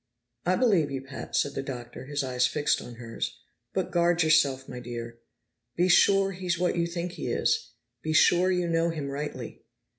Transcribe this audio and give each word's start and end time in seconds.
"I 0.47 0.55
believe 0.55 0.89
you, 0.89 1.03
Pat," 1.03 1.35
said 1.35 1.53
the 1.53 1.61
Doctor, 1.61 2.05
his 2.05 2.23
eyes 2.23 2.47
fixed 2.47 2.81
on 2.81 2.95
hers. 2.95 3.37
"But 3.71 3.91
guard 3.91 4.23
yourself, 4.23 4.67
my 4.67 4.79
dear. 4.79 5.19
Be 5.75 5.89
sure 5.89 6.31
he's 6.31 6.57
what 6.57 6.75
you 6.75 6.87
think 6.87 7.11
he 7.11 7.27
is; 7.27 7.73
be 8.01 8.11
sure 8.11 8.51
you 8.51 8.67
know 8.67 8.89
him 8.89 9.11
rightly." 9.11 9.61